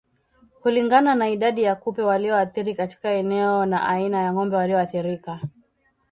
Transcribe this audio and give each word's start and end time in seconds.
Kulingana 0.61 1.15
na 1.15 1.29
idadi 1.29 1.63
ya 1.63 1.75
kupe 1.75 2.01
walioathirika 2.01 2.83
katika 2.83 3.09
eneo 3.11 3.65
na 3.65 3.87
aina 3.87 4.17
ya 4.21 4.33
ng'ombe 4.33 4.55
walioathirika 4.55 5.39